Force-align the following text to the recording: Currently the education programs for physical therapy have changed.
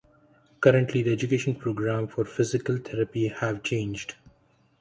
Currently 0.61 1.03
the 1.03 1.11
education 1.13 1.53
programs 1.53 2.11
for 2.11 2.25
physical 2.25 2.77
therapy 2.79 3.27
have 3.27 3.61
changed. 3.61 4.15